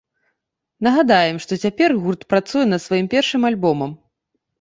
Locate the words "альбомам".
3.51-3.91